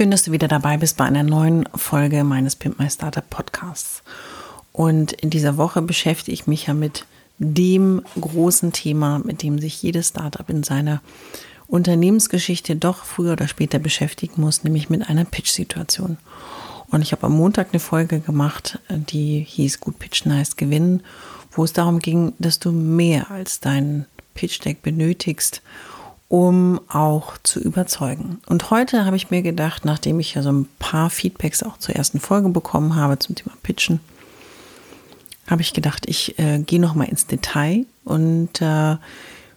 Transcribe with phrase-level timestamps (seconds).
[0.00, 4.02] Schön, dass du wieder dabei bist bei einer neuen Folge meines Pimp My Startup Podcasts.
[4.72, 7.04] Und in dieser Woche beschäftige ich mich ja mit
[7.36, 11.02] dem großen Thema, mit dem sich jedes Startup in seiner
[11.66, 16.16] Unternehmensgeschichte doch früher oder später beschäftigen muss, nämlich mit einer Pitch-Situation.
[16.90, 21.02] Und ich habe am Montag eine Folge gemacht, die hieß Gut Pitchen heißt Gewinnen,
[21.52, 25.60] wo es darum ging, dass du mehr als dein Pitch-Deck benötigst,
[26.30, 28.40] um auch zu überzeugen.
[28.46, 31.96] Und heute habe ich mir gedacht, nachdem ich ja so ein paar Feedbacks auch zur
[31.96, 33.98] ersten Folge bekommen habe zum Thema Pitchen,
[35.48, 38.96] habe ich gedacht, ich äh, gehe noch mal ins Detail und äh,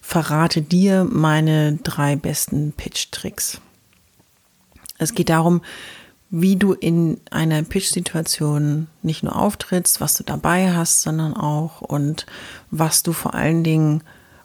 [0.02, 3.61] verrate dir meine drei besten Pitch-Tricks.
[4.97, 5.61] Es geht darum,
[6.31, 12.25] wie du in einer Pitch-Situation nicht nur auftrittst, was du dabei hast, sondern auch und
[12.71, 14.02] was du vor allen Dingen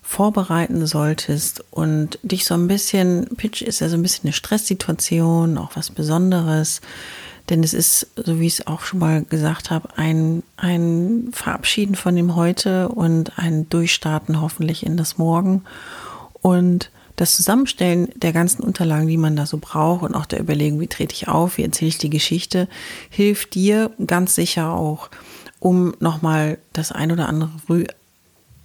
[0.09, 5.59] vorbereiten solltest und dich so ein bisschen, Pitch ist ja so ein bisschen eine Stresssituation,
[5.59, 6.81] auch was Besonderes,
[7.51, 11.95] denn es ist, so wie ich es auch schon mal gesagt habe, ein, ein Verabschieden
[11.95, 15.65] von dem Heute und ein Durchstarten hoffentlich in das Morgen.
[16.41, 20.81] Und das Zusammenstellen der ganzen Unterlagen, die man da so braucht und auch der Überlegung,
[20.81, 22.67] wie trete ich auf, wie erzähle ich die Geschichte,
[23.11, 25.11] hilft dir ganz sicher auch,
[25.61, 27.51] um nochmal das ein oder andere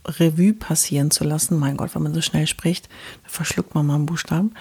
[0.05, 1.57] Revue passieren zu lassen.
[1.57, 2.89] Mein Gott, wenn man so schnell spricht,
[3.25, 4.53] verschluckt man mal einen Buchstaben.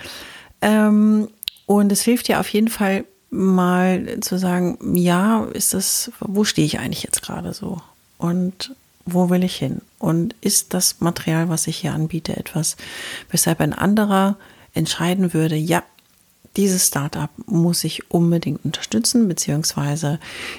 [0.60, 1.28] Ähm,
[1.66, 6.66] und es hilft dir auf jeden Fall mal zu sagen, ja, ist das, wo stehe
[6.66, 7.80] ich eigentlich jetzt gerade so?
[8.18, 9.80] Und wo will ich hin?
[9.98, 12.76] Und ist das Material, was ich hier anbiete, etwas,
[13.30, 14.36] weshalb ein anderer
[14.74, 15.82] entscheiden würde, ja,
[16.56, 20.18] dieses Startup muss ich unbedingt unterstützen, beziehungsweise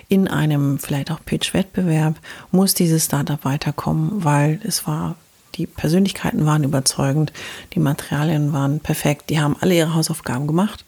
[0.10, 2.16] in einem vielleicht auch Pitch-Wettbewerb
[2.52, 5.16] muss dieses Startup weiterkommen, weil es war,
[5.56, 7.32] die Persönlichkeiten waren überzeugend,
[7.74, 10.84] die Materialien waren perfekt, die haben alle ihre Hausaufgaben gemacht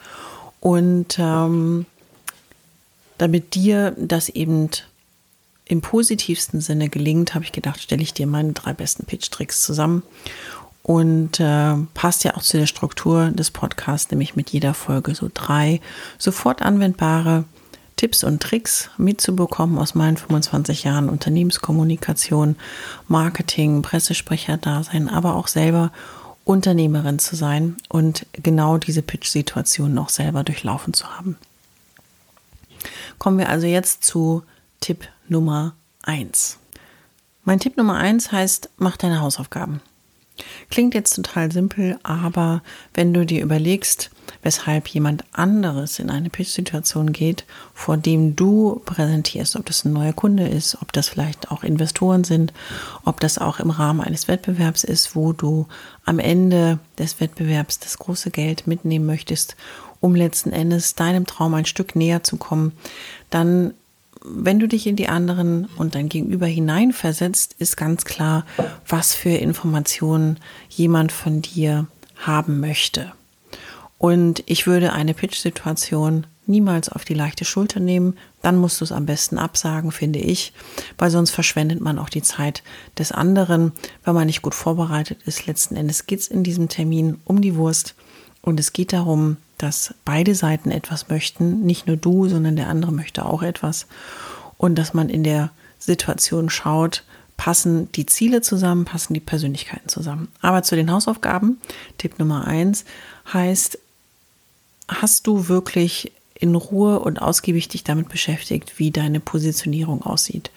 [0.60, 1.86] und ähm,
[3.18, 4.70] damit dir das eben
[5.66, 10.04] im positivsten Sinne gelingt, habe ich gedacht, stelle ich dir meine drei besten Pitch-Tricks zusammen.
[10.86, 15.32] Und äh, passt ja auch zu der Struktur des Podcasts, nämlich mit jeder Folge so
[15.34, 15.82] drei
[16.20, 17.46] sofort anwendbare
[17.96, 22.56] Tipps und Tricks mitzubekommen aus meinen 25 Jahren Unternehmenskommunikation,
[23.08, 25.92] Marketing, Pressesprecher-Dasein, aber auch selber
[26.44, 31.36] Unternehmerin zu sein und genau diese Pitch-Situation noch selber durchlaufen zu haben.
[33.18, 34.44] Kommen wir also jetzt zu
[34.82, 36.60] Tipp Nummer 1.
[37.44, 39.82] Mein Tipp Nummer 1 heißt, mach deine Hausaufgaben.
[40.70, 42.62] Klingt jetzt total simpel, aber
[42.94, 49.56] wenn du dir überlegst, weshalb jemand anderes in eine Pitch-Situation geht, vor dem du präsentierst,
[49.56, 52.54] ob das ein neuer Kunde ist, ob das vielleicht auch Investoren sind,
[53.04, 55.68] ob das auch im Rahmen eines Wettbewerbs ist, wo du
[56.04, 59.56] am Ende des Wettbewerbs das große Geld mitnehmen möchtest,
[60.00, 62.74] um letzten Endes deinem Traum ein Stück näher zu kommen,
[63.30, 63.74] dann
[64.24, 68.46] wenn du dich in die anderen und dein Gegenüber hineinversetzt, ist ganz klar,
[68.88, 70.40] was für Informationen
[70.70, 73.12] jemand von dir haben möchte.
[73.98, 78.18] Und ich würde eine Pitch-Situation niemals auf die leichte Schulter nehmen.
[78.42, 80.54] Dann musst du es am besten absagen, finde ich,
[80.98, 82.64] weil sonst verschwendet man auch die Zeit
[82.98, 83.72] des anderen,
[84.04, 85.48] wenn man nicht gut vorbereitet ist.
[85.48, 87.96] Letzten Endes geht es in diesem Termin um die Wurst
[88.42, 92.92] und es geht darum, dass beide Seiten etwas möchten, nicht nur du, sondern der andere
[92.92, 93.88] möchte auch etwas.
[94.58, 97.04] Und dass man in der Situation schaut,
[97.38, 100.30] passen die Ziele zusammen, passen die Persönlichkeiten zusammen.
[100.42, 101.60] Aber zu den Hausaufgaben,
[101.98, 102.86] Tipp Nummer eins
[103.32, 103.80] heißt,
[104.88, 110.52] hast du wirklich in Ruhe und ausgiebig dich damit beschäftigt, wie deine Positionierung aussieht.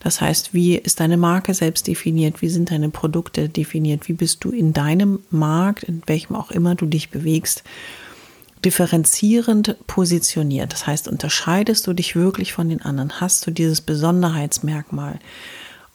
[0.00, 4.44] Das heißt, wie ist deine Marke selbst definiert, wie sind deine Produkte definiert, wie bist
[4.44, 7.64] du in deinem Markt, in welchem auch immer du dich bewegst,
[8.64, 10.72] differenzierend positioniert.
[10.72, 13.20] Das heißt, unterscheidest du dich wirklich von den anderen?
[13.20, 15.18] Hast du dieses Besonderheitsmerkmal?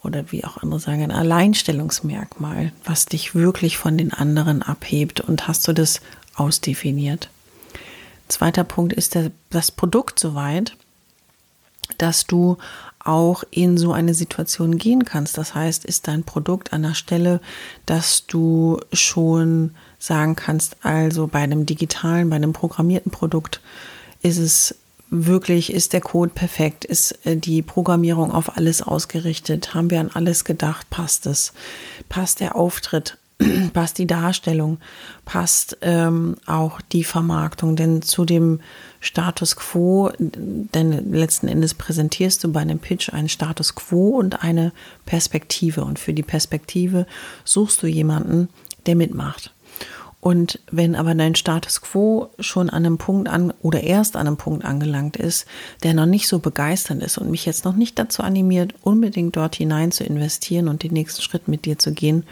[0.04, 5.48] oder wie auch andere sagen, ein Alleinstellungsmerkmal, was dich wirklich von den anderen abhebt und
[5.48, 6.02] hast du das
[6.36, 7.30] ausdefiniert.
[8.28, 10.76] Zweiter Punkt ist der, das Produkt soweit,
[11.98, 12.58] dass du
[13.10, 15.38] auch in so eine Situation gehen kannst.
[15.38, 17.42] Das heißt, ist dein Produkt an der Stelle,
[17.86, 23.62] dass du schon sagen kannst, also bei einem digitalen, bei einem programmierten Produkt
[24.22, 24.76] ist es
[25.10, 30.12] wirklich, ist der Code perfekt, ist äh, die Programmierung auf alles ausgerichtet, haben wir an
[30.14, 31.54] alles gedacht, passt es,
[32.10, 33.18] passt der Auftritt,
[33.74, 34.80] passt die Darstellung,
[35.26, 38.60] passt ähm, auch die Vermarktung, denn zu dem
[39.00, 44.74] Status quo, denn letzten Endes präsentierst du bei einem Pitch einen Status quo und eine
[45.06, 47.08] Perspektive und für die Perspektive
[47.46, 48.50] suchst du jemanden,
[48.86, 49.54] der mitmacht.
[50.22, 54.36] Und wenn aber dein Status quo schon an einem Punkt an oder erst an einem
[54.36, 55.46] Punkt angelangt ist,
[55.84, 59.56] der noch nicht so begeisternd ist und mich jetzt noch nicht dazu animiert, unbedingt dort
[59.56, 62.26] hinein zu investieren und den nächsten Schritt mit dir zu gehen,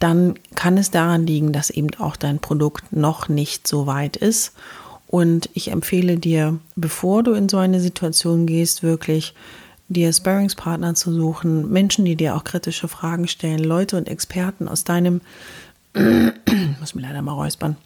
[0.00, 4.52] dann kann es daran liegen, dass eben auch dein Produkt noch nicht so weit ist.
[5.06, 9.34] Und ich empfehle dir, bevor du in so eine Situation gehst, wirklich
[9.88, 14.84] dir Sparringspartner zu suchen, Menschen, die dir auch kritische Fragen stellen, Leute und Experten aus
[14.84, 15.20] deinem
[16.80, 17.76] muss mir leider mal räuspern,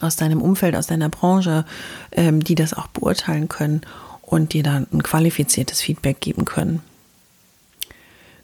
[0.00, 1.64] aus deinem Umfeld, aus deiner Branche,
[2.12, 3.82] ähm, die das auch beurteilen können
[4.22, 6.80] und dir dann ein qualifiziertes Feedback geben können.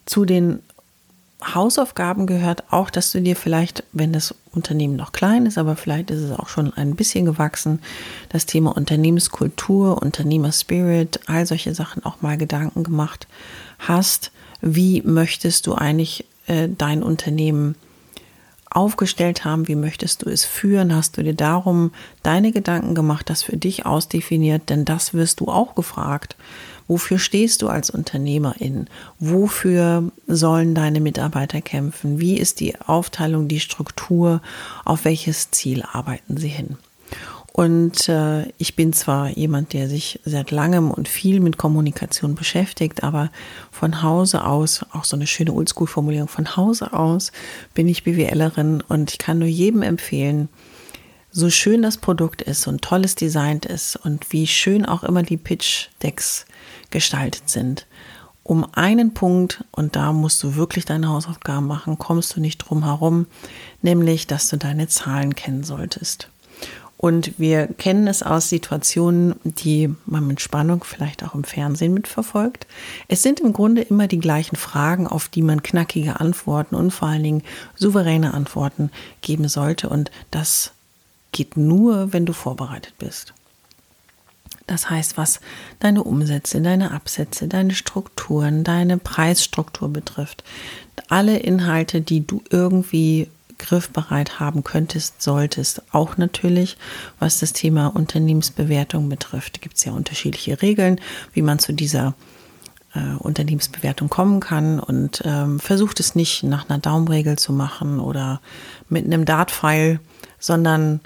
[0.05, 0.61] Zu den
[1.42, 6.10] Hausaufgaben gehört auch, dass du dir vielleicht, wenn das Unternehmen noch klein ist, aber vielleicht
[6.10, 7.81] ist es auch schon ein bisschen gewachsen,
[8.28, 13.26] das Thema Unternehmenskultur, Unternehmerspirit, all solche Sachen auch mal Gedanken gemacht
[13.78, 14.32] hast.
[14.60, 17.76] Wie möchtest du eigentlich äh, dein Unternehmen
[18.70, 21.92] aufgestellt haben, wie möchtest du es führen, hast du dir darum
[22.22, 26.37] deine Gedanken gemacht, das für dich ausdefiniert, denn das wirst du auch gefragt.
[26.90, 28.88] Wofür stehst du als Unternehmerin?
[29.20, 32.19] Wofür sollen deine Mitarbeiter kämpfen?
[32.19, 34.42] Wie ist die Aufteilung, die Struktur?
[34.84, 36.78] Auf welches Ziel arbeiten sie hin?
[37.52, 43.04] Und äh, ich bin zwar jemand, der sich seit langem und viel mit Kommunikation beschäftigt,
[43.04, 43.31] aber
[43.70, 47.31] von Hause aus, auch so eine schöne Oldschool-Formulierung, von Hause aus
[47.72, 50.48] bin ich BWLerin und ich kann nur jedem empfehlen,
[51.32, 55.37] so schön das Produkt ist und tolles Design ist und wie schön auch immer die
[55.37, 56.47] Pitch-Decks
[56.91, 57.87] gestaltet sind,
[58.43, 62.85] um einen Punkt, und da musst du wirklich deine Hausaufgaben machen, kommst du nicht drum
[62.85, 63.27] herum,
[63.81, 66.29] nämlich, dass du deine Zahlen kennen solltest.
[66.97, 72.67] Und wir kennen es aus Situationen, die man mit Spannung vielleicht auch im Fernsehen mitverfolgt.
[73.09, 77.09] Es sind im Grunde immer die gleichen Fragen, auf die man knackige Antworten und vor
[77.09, 77.43] allen Dingen
[77.75, 78.91] souveräne Antworten
[79.23, 79.88] geben sollte.
[79.88, 80.73] Und das
[81.32, 83.35] geht nur, wenn du vorbereitet bist.
[84.67, 85.41] Das heißt, was
[85.81, 90.44] deine Umsätze, deine Absätze, deine Strukturen, deine Preisstruktur betrifft.
[91.09, 93.29] Alle Inhalte, die du irgendwie
[93.59, 95.82] griffbereit haben könntest, solltest.
[95.93, 96.77] Auch natürlich,
[97.19, 101.00] was das Thema Unternehmensbewertung betrifft, gibt es ja unterschiedliche Regeln,
[101.33, 102.15] wie man zu dieser
[102.94, 108.41] äh, Unternehmensbewertung kommen kann und ähm, versucht es nicht nach einer Daumenregel zu machen oder
[108.88, 110.00] mit einem Dart-File,
[110.38, 111.00] sondern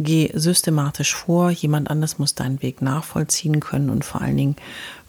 [0.00, 1.50] geh systematisch vor.
[1.50, 4.56] Jemand anders muss deinen Weg nachvollziehen können und vor allen Dingen,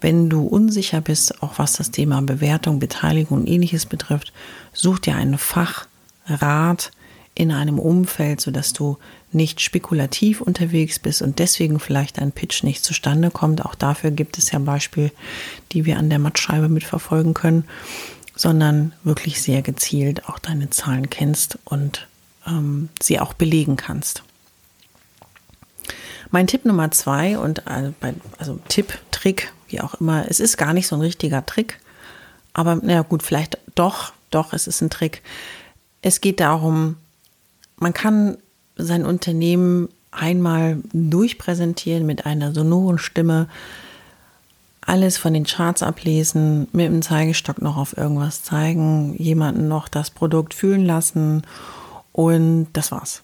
[0.01, 4.33] wenn du unsicher bist, auch was das Thema Bewertung, Beteiligung und ähnliches betrifft,
[4.73, 5.87] such dir einen Fach
[6.27, 6.91] Rat
[7.33, 8.97] in einem Umfeld, sodass du
[9.31, 13.65] nicht spekulativ unterwegs bist und deswegen vielleicht ein Pitch nicht zustande kommt.
[13.65, 15.11] Auch dafür gibt es ja Beispiele,
[15.71, 17.63] die wir an der Mattscheibe mitverfolgen können,
[18.35, 22.07] sondern wirklich sehr gezielt auch deine Zahlen kennst und
[22.45, 24.23] ähm, sie auch belegen kannst.
[26.31, 27.93] Mein Tipp Nummer zwei und also,
[28.37, 31.79] also Tipp, Trick, wie auch immer, es ist gar nicht so ein richtiger Trick,
[32.53, 35.21] aber na gut, vielleicht doch, doch, es ist ein Trick
[36.01, 36.97] es geht darum,
[37.77, 38.37] man kann
[38.75, 43.47] sein Unternehmen einmal durchpräsentieren mit einer sonoren Stimme,
[44.81, 50.09] alles von den Charts ablesen, mit dem Zeigestock noch auf irgendwas zeigen, jemanden noch das
[50.09, 51.43] Produkt fühlen lassen
[52.11, 53.21] und das war's.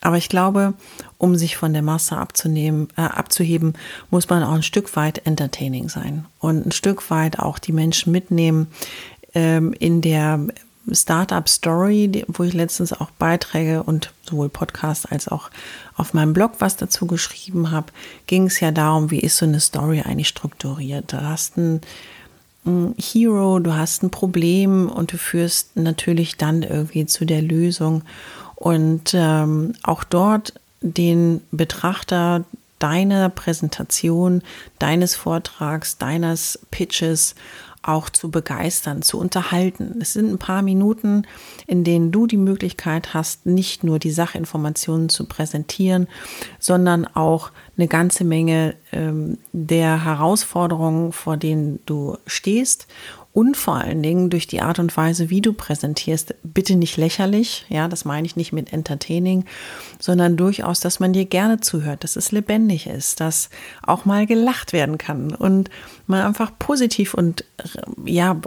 [0.00, 0.74] Aber ich glaube,
[1.18, 3.74] um sich von der Masse abzunehmen, äh, abzuheben,
[4.10, 8.12] muss man auch ein Stück weit entertaining sein und ein Stück weit auch die Menschen
[8.12, 8.68] mitnehmen
[9.34, 10.40] ähm, in der
[10.92, 15.50] Startup Story, wo ich letztens auch Beiträge und sowohl Podcast als auch
[15.96, 17.92] auf meinem Blog was dazu geschrieben habe,
[18.26, 21.12] ging es ja darum, wie ist so eine Story eigentlich strukturiert.
[21.12, 21.80] Du hast ein
[22.96, 28.02] Hero, du hast ein Problem und du führst natürlich dann irgendwie zu der Lösung.
[28.58, 32.44] Und ähm, auch dort den Betrachter
[32.80, 34.42] deiner Präsentation,
[34.80, 37.36] deines Vortrags, deines Pitches
[37.82, 39.98] auch zu begeistern, zu unterhalten.
[40.00, 41.22] Es sind ein paar Minuten,
[41.68, 46.08] in denen du die Möglichkeit hast, nicht nur die Sachinformationen zu präsentieren,
[46.58, 52.88] sondern auch eine ganze Menge ähm, der Herausforderungen, vor denen du stehst
[53.38, 57.64] und vor allen Dingen durch die Art und Weise, wie du präsentierst, bitte nicht lächerlich,
[57.68, 59.44] ja, das meine ich nicht mit entertaining,
[60.00, 63.48] sondern durchaus, dass man dir gerne zuhört, dass es lebendig ist, dass
[63.86, 65.70] auch mal gelacht werden kann und
[66.08, 67.44] man einfach positiv und
[68.04, 68.40] ja,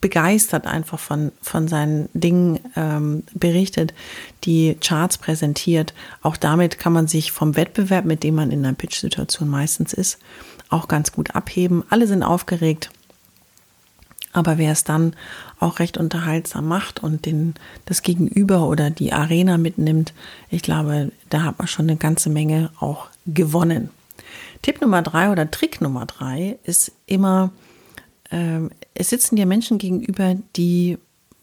[0.00, 3.94] begeistert einfach von, von seinen Dingen ähm, berichtet,
[4.44, 5.92] die Charts präsentiert.
[6.22, 10.20] Auch damit kann man sich vom Wettbewerb, mit dem man in einer Pitch-Situation meistens ist,
[10.68, 11.82] auch ganz gut abheben.
[11.90, 12.90] Alle sind aufgeregt.
[14.38, 15.14] Aber wer es dann
[15.58, 17.54] auch recht unterhaltsam macht und den,
[17.86, 20.14] das Gegenüber oder die Arena mitnimmt,
[20.48, 23.90] ich glaube, da hat man schon eine ganze Menge auch gewonnen.
[24.62, 27.50] Tipp Nummer drei oder Trick Nummer drei ist immer,
[28.30, 28.60] äh,
[28.94, 30.98] es sitzen dir Menschen gegenüber, die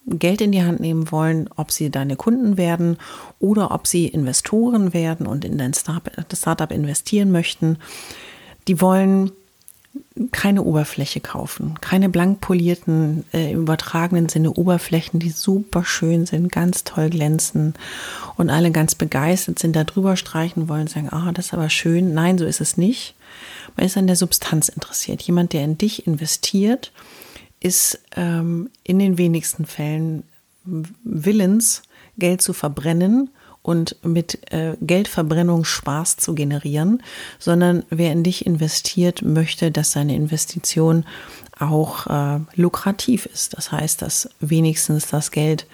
[0.08, 2.96] Geld in die Hand nehmen wollen, ob sie deine Kunden werden
[3.40, 7.78] oder ob sie Investoren werden und in dein Startup investieren möchten.
[8.70, 9.32] Die wollen
[10.32, 16.52] keine Oberfläche kaufen, keine blank polierten, äh, im übertragenen Sinne Oberflächen, die super schön sind,
[16.52, 17.74] ganz toll glänzen
[18.38, 22.14] und alle ganz begeistert sind, da drüber streichen wollen, sagen, ah, das ist aber schön.
[22.14, 23.16] Nein, so ist es nicht.
[23.76, 25.22] Man ist an der Substanz interessiert.
[25.22, 26.92] Jemand, der in dich investiert,
[27.60, 30.24] ist ähm, in den wenigsten Fällen
[30.64, 31.84] willens,
[32.18, 33.30] Geld zu verbrennen
[33.66, 37.02] und mit äh, Geldverbrennung Spaß zu generieren,
[37.40, 41.04] sondern wer in dich investiert, möchte, dass seine Investition
[41.58, 43.58] auch äh, lukrativ ist.
[43.58, 45.66] Das heißt, dass wenigstens das Geld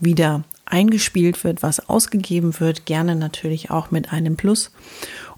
[0.00, 4.70] wieder eingespielt wird, was ausgegeben wird, gerne natürlich auch mit einem Plus.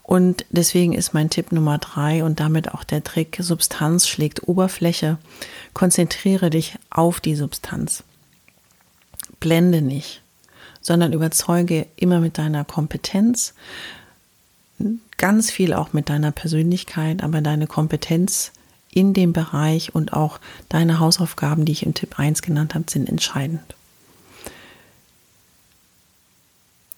[0.04, 5.18] Und deswegen ist mein Tipp Nummer drei und damit auch der Trick, Substanz schlägt Oberfläche.
[5.74, 8.04] Konzentriere dich auf die Substanz.
[9.40, 10.22] Blende nicht
[10.86, 13.54] sondern überzeuge immer mit deiner Kompetenz,
[15.16, 18.52] ganz viel auch mit deiner Persönlichkeit, aber deine Kompetenz
[18.92, 20.38] in dem Bereich und auch
[20.68, 23.74] deine Hausaufgaben, die ich im Tipp 1 genannt habe, sind entscheidend.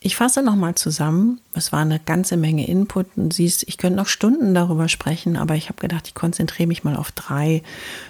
[0.01, 1.41] Ich fasse nochmal zusammen.
[1.55, 3.07] Es war eine ganze Menge Input.
[3.17, 6.85] Und siehst, ich könnte noch Stunden darüber sprechen, aber ich habe gedacht, ich konzentriere mich
[6.85, 7.63] mal auf drei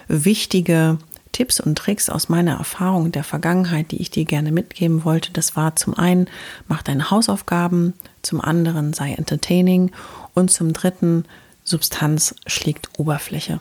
[0.09, 0.97] wichtige
[1.31, 5.31] Tipps und Tricks aus meiner Erfahrung der Vergangenheit, die ich dir gerne mitgeben wollte.
[5.31, 6.27] Das war zum einen,
[6.67, 9.91] mach deine Hausaufgaben, zum anderen sei entertaining
[10.33, 11.25] und zum dritten,
[11.63, 13.59] Substanz schlägt Oberfläche.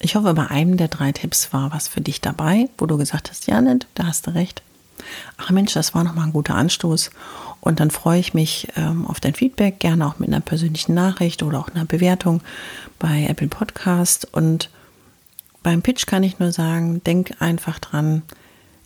[0.00, 3.30] Ich hoffe, bei einem der drei Tipps war was für dich dabei, wo du gesagt
[3.30, 4.62] hast, ja, nicht, da hast du recht.
[5.38, 7.10] Ach Mensch, das war nochmal ein guter Anstoß.
[7.60, 11.42] Und dann freue ich mich ähm, auf dein Feedback, gerne auch mit einer persönlichen Nachricht
[11.42, 12.42] oder auch einer Bewertung
[12.98, 14.28] bei Apple Podcast.
[14.32, 14.70] Und
[15.66, 18.22] beim Pitch kann ich nur sagen, denk einfach dran,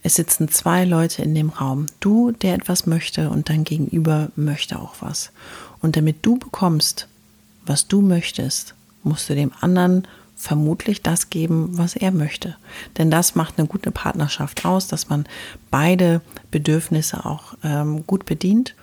[0.02, 1.84] es sitzen zwei Leute in dem Raum.
[2.00, 5.30] Du, der etwas möchte und dein Gegenüber möchte auch was.
[5.82, 7.06] Und damit du bekommst,
[7.66, 12.56] was du möchtest, musst du dem anderen vermutlich das geben, was er möchte.
[12.96, 15.26] Denn das macht eine gute Partnerschaft aus, dass man
[15.70, 18.74] beide Bedürfnisse auch ähm, gut bedient.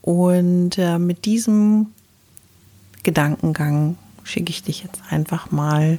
[0.00, 1.88] Und äh, mit diesem
[3.02, 5.98] Gedankengang schicke ich dich jetzt einfach mal